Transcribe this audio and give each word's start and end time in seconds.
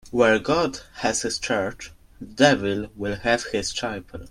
Where 0.09 0.39
God 0.39 0.79
has 1.01 1.21
his 1.21 1.37
church, 1.37 1.91
the 2.19 2.25
devil 2.25 2.87
will 2.95 3.17
have 3.17 3.43
his 3.51 3.71
chapel. 3.71 4.19